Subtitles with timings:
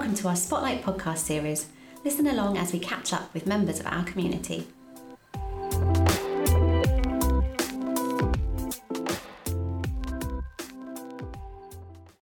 [0.00, 1.66] welcome to our Spotlight podcast series.
[2.06, 4.66] Listen along as we catch up with members of our community.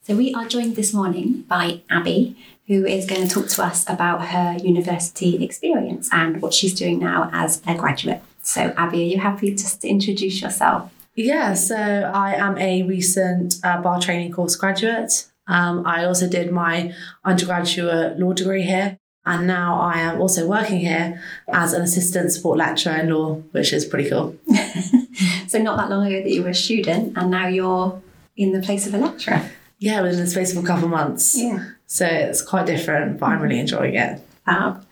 [0.00, 2.38] So, we are joined this morning by Abbie,
[2.68, 6.98] who is going to talk to us about her university experience and what she's doing
[6.98, 8.22] now as a graduate.
[8.40, 10.90] So, Abbie, are you happy just to introduce yourself?
[11.14, 15.26] Yeah, so I am a recent uh, bar training course graduate.
[15.48, 16.94] Um, I also did my
[17.24, 22.58] undergraduate law degree here, and now I am also working here as an assistant support
[22.58, 24.36] lecturer in law, which is pretty cool.
[25.48, 28.00] so, not that long ago that you were a student, and now you're
[28.36, 29.50] in the place of a lecturer.
[29.78, 31.36] Yeah, within the space of a couple of months.
[31.36, 31.70] Yeah.
[31.86, 34.20] So it's quite different, but I'm really enjoying it.
[34.44, 34.84] Fab.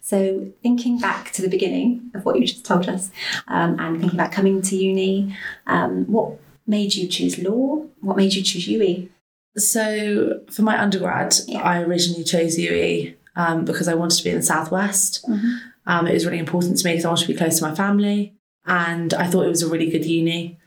[0.00, 3.10] So, thinking back to the beginning of what you just told us,
[3.48, 7.86] um, and thinking about coming to uni, um, what made you choose law?
[8.00, 9.08] What made you choose UWE?
[9.56, 11.60] So for my undergrad, Yeah.
[11.62, 15.24] I originally chose UWE um, because I wanted to be in the southwest.
[15.28, 15.58] Mhm.
[15.86, 17.74] Um, it was really important to me because I wanted to be close to my
[17.74, 18.34] family,
[18.66, 20.58] and I thought it was a really good uni.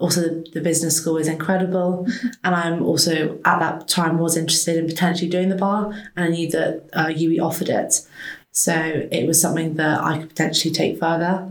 [0.00, 2.06] Also, the, the business school is incredible,
[2.42, 6.28] and I'm also at that time was interested in potentially doing the bar, and I
[6.28, 8.00] knew that uh, UWE offered it,
[8.50, 8.74] so
[9.12, 11.48] it was something that I could potentially take further.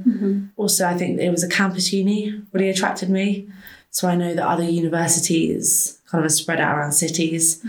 [0.57, 3.47] Also, I think it was a campus uni really attracted me.
[3.93, 7.63] So I know that other universities kind of are spread out around cities.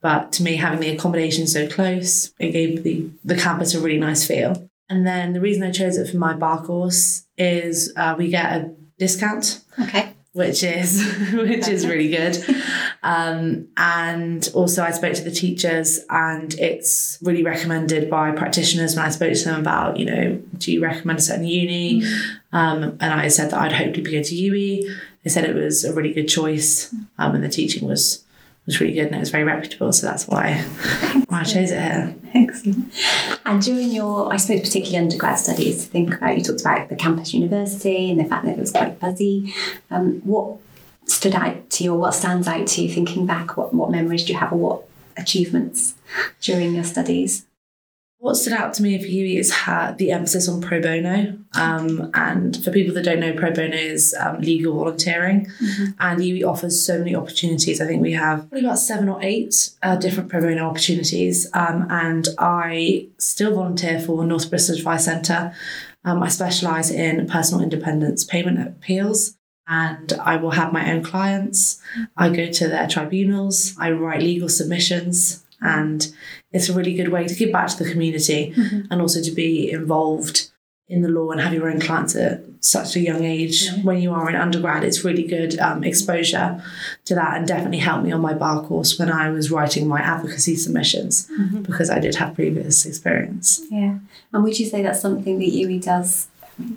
[0.00, 3.98] But to me, having the accommodation so close, it gave the, the campus a really
[3.98, 4.68] nice feel.
[4.88, 8.52] And then the reason I chose it for my bar course is uh, we get
[8.52, 10.12] a discount, Okay.
[10.32, 11.02] which is
[11.34, 12.38] which is really good.
[13.02, 18.94] Um, and also, I spoke to the teachers, and it's really recommended by practitioners.
[18.96, 22.02] When I spoke to them about, you know, do you recommend a certain uni?
[22.52, 24.96] Um, and I said that I'd hopefully be going to UWE.
[25.26, 28.24] They said it was a really good choice, um, and the teaching was
[28.64, 29.92] was really good and it was very reputable.
[29.92, 30.54] So that's why,
[31.26, 32.14] why I chose it here.
[32.32, 32.92] Excellent.
[33.44, 36.94] And during your, I suppose, particularly undergrad studies, to think about, you talked about the
[36.94, 39.52] campus university and the fact that it was quite buzzy.
[39.90, 40.58] Um, what
[41.06, 43.56] stood out to you, or what stands out to you thinking back?
[43.56, 45.96] What, what memories do you have, or what achievements
[46.40, 47.46] during your studies?
[48.18, 51.38] What stood out to me for UWE is ha- the emphasis on pro bono.
[51.54, 55.46] Um, and for people that don't know, pro bono is um, legal volunteering.
[56.00, 57.80] And UWE offers so many opportunities.
[57.80, 61.46] I think we have probably about seven or eight uh, different pro bono opportunities.
[61.52, 65.52] Um, and I still volunteer for North Bristol Advice Centre.
[66.04, 69.36] Um, I specialise in personal independence payment appeals.
[69.68, 71.82] And I will have my own clients.
[72.16, 73.74] I go to their tribunals.
[73.78, 75.44] I write legal submissions.
[75.60, 76.06] And
[76.56, 78.52] it's a really good way to give back to the community
[78.90, 80.50] and also to be involved
[80.88, 83.68] in the law and have your own clients at such a young age.
[83.82, 86.62] When you are in undergrad, it's really good um, exposure
[87.06, 90.00] to that and definitely helped me on my bar course when I was writing my
[90.00, 91.28] advocacy submissions
[91.62, 93.62] because I did have previous experience.
[93.70, 93.98] Yeah.
[94.32, 96.28] And would you say that's something that UWE does,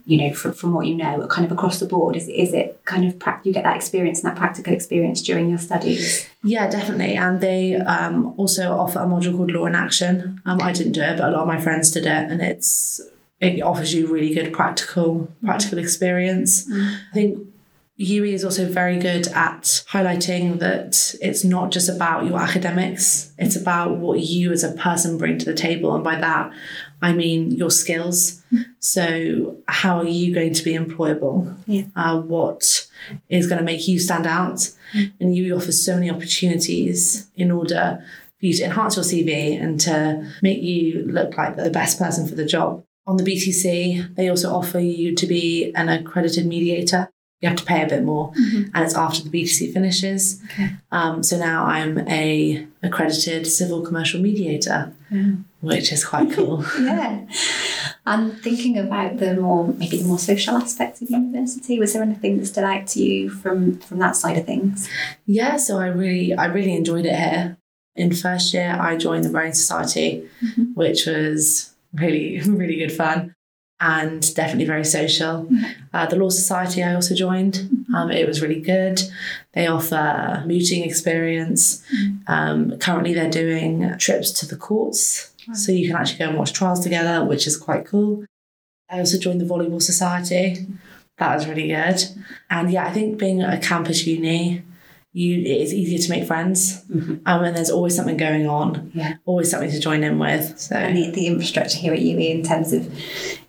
[0.06, 2.16] you know, from, from what you know, kind of across the board?
[2.16, 5.50] Is, is it kind of, prac you get that experience and that practical experience during
[5.50, 6.29] your studies?
[6.44, 7.16] Yeah, definitely.
[7.16, 10.42] And they um, also offer a module called Law in Action.
[10.46, 13.02] Um, I didn't do it, but a lot of my friends did it, and it's
[13.42, 16.66] it offers you really good practical practical experience.
[16.72, 17.46] I think
[18.00, 23.58] UWE is also very good at highlighting that it's not just about your academics; it's
[23.58, 26.52] about what you as a person bring to the table, and by that,
[27.02, 28.42] I mean your skills.
[28.80, 31.56] So, how are you going to be employable?
[31.66, 31.84] Yeah.
[31.96, 32.88] Uh, what
[33.30, 34.70] is going to make you stand out?
[35.20, 38.04] And you offer so many opportunities in order
[38.40, 42.28] for you to enhance your CV and to make you look like the best person
[42.28, 42.84] for the job.
[43.06, 47.10] On the BTC, they also offer you to be an accredited mediator.
[47.42, 50.42] You have to pay a bit more, and it's after the BTC finishes.
[50.46, 50.72] Okay.
[50.92, 54.92] Um, so now I'm a accredited civil commercial mediator,
[55.62, 56.66] which is quite cool.
[56.80, 57.26] Yeah.
[58.06, 62.40] And thinking about the more, maybe the more social aspects of university, was there anything
[62.40, 64.90] that stood out to you from, from that side of things?
[65.26, 67.58] Yeah, so I really, I really enjoyed it here.
[67.96, 70.28] In first year, I joined the Rowing Society,
[70.74, 73.36] which was really, really good fun
[73.82, 75.50] and definitely very social.
[75.94, 77.86] Uh, the Law Society, I also joined.
[77.96, 79.02] Um, it was really good.
[79.54, 81.84] They offer mooting experience.
[82.28, 86.54] Um, currently, they're doing trips to the courts, so you can actually go and watch
[86.54, 88.26] trials together, which is quite cool.
[88.90, 90.68] I also joined the Volleyball Society.
[91.18, 92.02] That was really good.
[92.50, 94.64] And yeah, I think being at a campus uni,
[95.12, 96.84] you it is easier to make friends.
[96.92, 98.92] Um, and there's always something going on.
[98.94, 99.16] Yeah.
[99.26, 100.60] Always something to join in with.
[100.60, 102.94] So And the, the infrastructure here at UWE in terms of,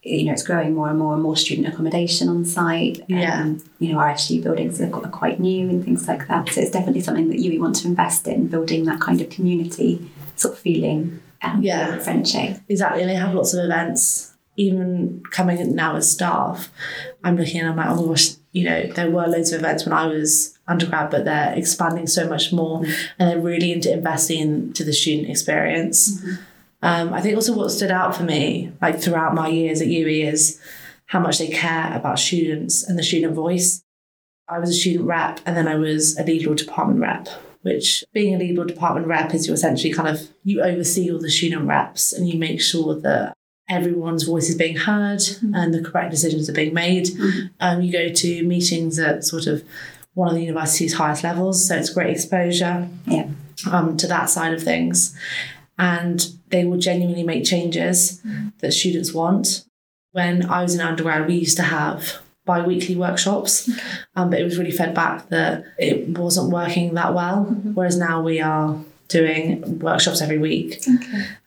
[0.03, 3.03] you know, it's growing more and more and more student accommodation on site.
[3.09, 3.43] Yeah.
[3.43, 6.49] Um, you know, our SU buildings are, are quite new and things like that.
[6.49, 10.11] So it's definitely something that UWE want to invest in, building that kind of community
[10.37, 11.99] sort of feeling um, Yeah.
[11.99, 12.57] friendship.
[12.71, 14.35] Exactly, and they have lots of events.
[14.57, 16.71] Even coming now as staff,
[17.25, 19.85] I'm looking and I'm like, oh my gosh, you know, there were loads of events
[19.85, 22.85] when I was undergrad, but they're expanding so much more
[23.19, 26.25] and they're really into investing into the student experience.
[26.83, 30.33] Um, I think also what stood out for me, like throughout my years at UWE,
[30.33, 30.61] is
[31.07, 33.83] how much they care about students and the student voice.
[34.49, 37.29] I was a student rep and then I was a legal department rep,
[37.63, 41.31] which being a legal department rep is you essentially kind of you oversee all the
[41.31, 43.35] student reps and you make sure that
[43.71, 45.23] everyone's voice is being heard
[45.55, 47.09] and the correct decisions are being made.
[47.61, 49.63] Um, you go to meetings at sort of
[50.15, 53.29] one of the university's highest levels, so it's great exposure Yeah.
[53.71, 55.17] um, to that side of things.
[55.79, 58.21] And they will genuinely make changes
[58.59, 59.65] that students want.
[60.13, 63.71] When I was in undergrad, we used to have bi weekly workshops,
[64.17, 67.45] um, but it was really fed back that it wasn't working that well.
[67.45, 68.77] Whereas now we are
[69.11, 70.83] doing workshops every week.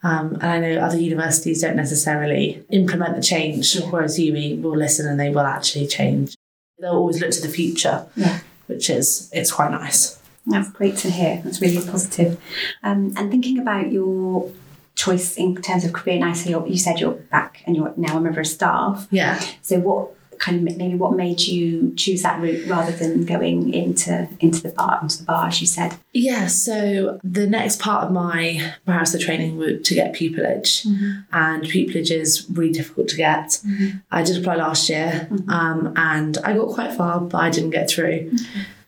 [0.04, 5.08] Um, and I know other universities don't necessarily implement the change, whereas UWE will listen
[5.08, 6.36] and they will actually change.
[6.80, 8.40] They'll always look to the future, Yeah.
[8.68, 10.20] which is it's quite nice.
[10.46, 11.42] That's great to hear.
[11.44, 12.40] That's really positive.
[12.84, 14.52] Um, and thinking about your
[14.96, 18.18] choice in terms of career now, so you're, you said you're back and you're now
[18.18, 19.08] a member of staff.
[19.10, 19.40] Yeah.
[19.62, 20.12] So what
[20.44, 24.70] kind of maybe what made you choose that route rather than going into into the
[24.70, 25.96] bar into the bar as you said?
[26.12, 31.22] Yeah, so the next part of my barrister training was to get pupillage, mm-hmm.
[31.32, 33.48] and pupillage is really difficult to get.
[33.66, 33.98] Mm-hmm.
[34.12, 35.50] I did apply last year, mm-hmm.
[35.50, 38.32] um, and I got quite far, but I didn't get through.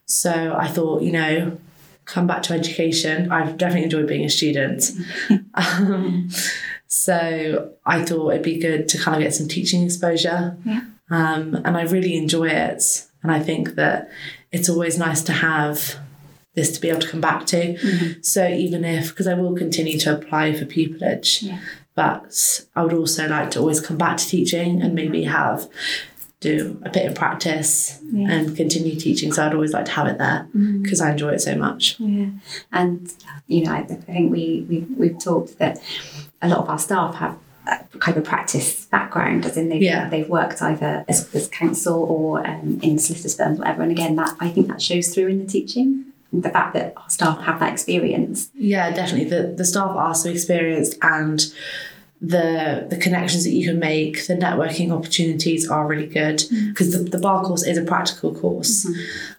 [0.05, 1.57] So I thought, you know,
[2.03, 3.31] come back to education.
[3.31, 4.91] I've definitely enjoyed being a student.
[5.55, 6.29] um,
[6.87, 10.57] so I thought it'd be good to kind of get some teaching exposure.
[10.65, 10.81] Yeah.
[11.09, 13.07] Um, and I really enjoy it.
[13.21, 14.09] And I think that
[14.51, 15.95] it's always nice to have
[16.53, 17.73] this to be able to come back to.
[17.75, 18.21] Mm-hmm.
[18.21, 21.59] So even if, because I will continue to apply for pupillage, Yeah.
[21.95, 25.31] but I would also like to always come back to teaching and maybe mm-hmm.
[25.31, 25.67] have
[26.41, 28.31] do a bit of practice Yeah.
[28.31, 29.31] and continue teaching.
[29.33, 30.83] So I'd always like to have it there mm-hmm.
[30.83, 31.99] because I enjoy it so much.
[31.99, 32.29] Yeah,
[32.71, 33.11] and
[33.47, 35.81] you know, I, think we we we've talked that
[36.41, 37.37] a lot of our staff have
[37.99, 40.09] kind of a practice background, as in they've Yeah.
[40.09, 43.81] they've worked either as, as counsel or um, in solicitors firms, whatever.
[43.83, 46.05] And again, that I think that shows through in the teaching.
[46.33, 48.49] The fact that our staff have that experience.
[48.55, 49.29] Yeah, definitely.
[49.29, 51.39] The the staff are so experienced and
[52.21, 57.09] the the connections that you can make, the networking opportunities are really good because the,
[57.09, 58.87] the bar course is a practical course.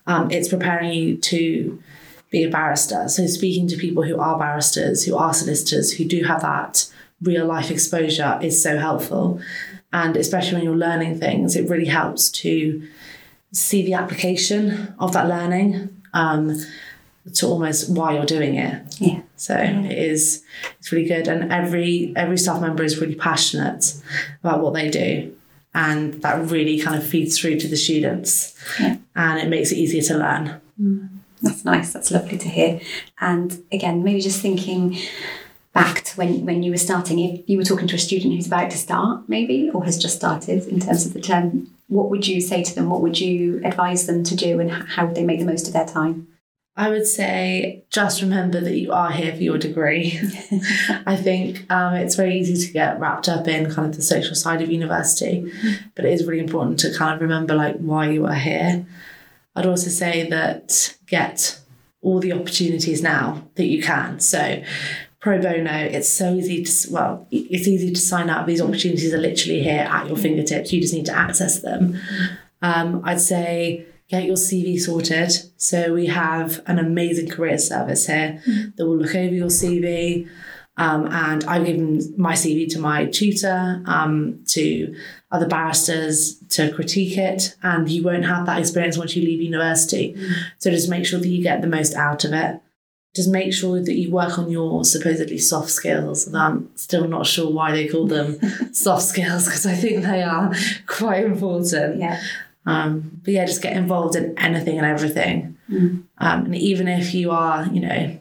[0.06, 1.82] Um, it's preparing you to
[2.31, 3.08] be a barrister.
[3.08, 6.87] So speaking to people who are barristers, who are solicitors, who do have that
[7.23, 9.41] real life exposure is so helpful.
[9.93, 12.87] And especially when you're learning things, it really helps to
[13.53, 16.55] see the application of that learning um,
[17.35, 18.83] to almost why you're doing it.
[19.01, 20.45] Yeah, So it is
[20.79, 23.95] it's really good, and every every staff member is really passionate
[24.43, 25.35] about what they do,
[25.75, 28.97] and that really kind of feeds through to the students, Yeah.
[29.15, 30.61] and it makes it easier to learn.
[31.43, 31.93] that's nice.
[31.93, 32.81] That's lovely to hear.
[33.21, 34.99] And again, maybe just thinking
[35.76, 38.46] back to when when you were starting, if you were talking to a student who's
[38.46, 42.26] about to start, maybe or has just started in terms of the term, what would
[42.26, 42.88] you say to them?
[42.88, 45.75] What would you advise them to do, and how would they make the most of
[45.75, 46.28] their time?
[46.78, 50.18] I would say just remember that you are here for your degree.
[51.06, 54.35] I think um, it's very easy to get wrapped up in kind of the social
[54.35, 55.50] side of university,
[55.95, 58.85] but it is really important to kind of remember like why you are here.
[59.54, 61.61] I'd also say that get
[62.02, 64.21] all the opportunities now that you can.
[64.21, 64.62] So
[65.20, 68.46] pro bono, it's so easy to well, it's easy to sign up.
[68.46, 70.73] These opportunities are literally here at your fingertips.
[70.73, 71.99] You just need to access them.
[72.62, 75.32] Um, I'd say get your CV sorted.
[75.56, 78.42] So we have an amazing career service here
[78.76, 80.28] that will look over your CV.
[80.78, 84.94] Um, and I've given my CV to my tutor, um, to
[85.30, 90.14] other barristers to critique it, and you won't have that experience once you leave university.
[90.58, 92.61] So just make sure that you get the most out of it.
[93.16, 96.26] Just make sure that you work on your supposedly soft skills.
[96.26, 98.38] And I'm still not sure why they call them
[98.73, 100.52] soft skills because I think they are
[100.87, 101.99] quite important.
[101.99, 102.20] Yeah,
[102.66, 105.56] Um, but yeah, just get involved in anything and everything.
[106.18, 108.18] Um, and even if you are, you know,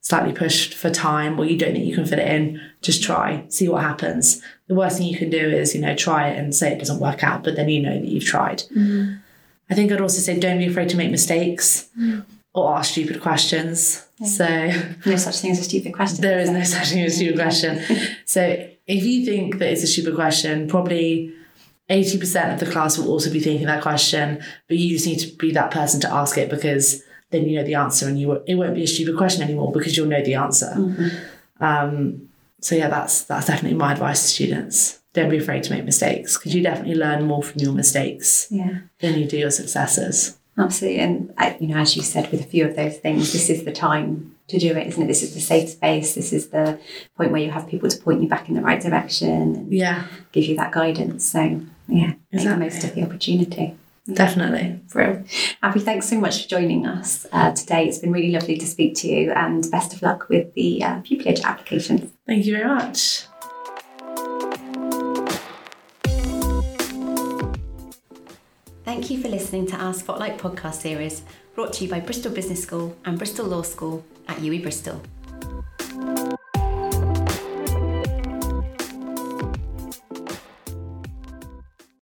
[0.00, 3.44] slightly pushed for time or you don't think you can fit it in, just try,
[3.48, 4.40] see what happens.
[4.68, 7.00] The worst thing you can do is, you know, try it and say it doesn't
[7.00, 8.62] work out, but then you know that you've tried.
[9.70, 11.88] I think I'd also say don't be afraid to make mistakes
[12.54, 14.06] or ask stupid questions.
[14.24, 14.46] So
[15.06, 16.20] no such thing as a stupid question.
[16.22, 17.80] there is no such thing as a stupid question.
[18.24, 18.42] So
[18.86, 21.32] if you think that it's a stupid question, probably
[21.90, 25.34] 80% of the class will also be thinking that question, but you just need to
[25.36, 28.54] be that person to ask it because then you know the answer and you it
[28.54, 30.72] won't be a stupid question anymore because you'll know the answer.
[31.60, 32.28] Um,
[32.60, 35.00] so yeah, that's that's definitely my advice to students.
[35.14, 38.78] Don't be afraid to make mistakes because you definitely learn more from your mistakes Yeah.
[39.00, 40.37] than you do your successes.
[40.58, 43.48] Absolutely, and I, you know, as you said, with a few of those things, this
[43.48, 45.06] is the time to do it, isn't it?
[45.06, 46.14] This is the safe space.
[46.14, 46.78] This is the
[47.16, 50.04] point where you have people to point you back in the right direction and Yeah,
[50.32, 51.30] give you that guidance.
[51.30, 53.76] So, yeah, make the most of the opportunity.
[54.12, 54.80] definitely.
[54.90, 55.26] Brilliant.
[55.62, 57.86] Abbie, thanks so much for joining us uh, today.
[57.86, 61.00] It's been really lovely to speak to you, and best of luck with the uh,
[61.02, 62.10] pupillage applications.
[62.26, 63.26] Thank you very much.
[68.88, 71.20] Thank you for listening to our Spotlight podcast series,
[71.54, 75.02] brought to you by Bristol Business School and Bristol Law School at UWE Bristol.